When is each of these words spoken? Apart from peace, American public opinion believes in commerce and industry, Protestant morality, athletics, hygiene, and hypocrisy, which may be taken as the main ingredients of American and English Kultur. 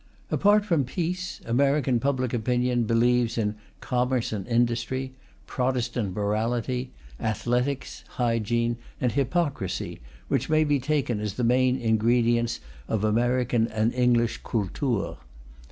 Apart 0.31 0.65
from 0.65 0.83
peace, 0.83 1.41
American 1.45 1.99
public 1.99 2.33
opinion 2.33 2.85
believes 2.85 3.37
in 3.37 3.53
commerce 3.81 4.33
and 4.33 4.47
industry, 4.47 5.13
Protestant 5.45 6.15
morality, 6.15 6.89
athletics, 7.19 8.03
hygiene, 8.07 8.77
and 8.99 9.11
hypocrisy, 9.11 10.01
which 10.27 10.49
may 10.49 10.63
be 10.63 10.79
taken 10.79 11.19
as 11.19 11.35
the 11.35 11.43
main 11.43 11.77
ingredients 11.79 12.59
of 12.87 13.03
American 13.03 13.67
and 13.67 13.93
English 13.93 14.39
Kultur. 14.41 15.17